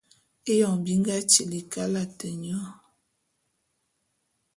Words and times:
Éyoñ 0.51 0.75
bi 0.83 0.93
nga 0.99 1.15
tili 1.31 1.59
kalate 1.71 2.29
nyô. 2.43 2.61